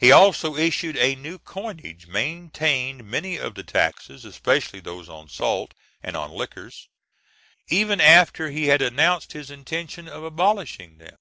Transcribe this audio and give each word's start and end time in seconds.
He 0.00 0.10
also 0.10 0.56
issued 0.56 0.96
a 0.96 1.14
new 1.14 1.38
coinage, 1.38 2.08
maintained 2.08 3.04
many 3.04 3.36
of 3.36 3.54
the 3.54 3.62
taxes, 3.62 4.24
especially 4.24 4.80
those 4.80 5.08
on 5.08 5.28
salt 5.28 5.72
and 6.02 6.16
on 6.16 6.32
liquors, 6.32 6.88
even 7.68 8.00
after 8.00 8.50
he 8.50 8.66
had 8.66 8.82
announced 8.82 9.34
his 9.34 9.52
intention 9.52 10.08
of 10.08 10.24
abolishing 10.24 10.98
them. 10.98 11.14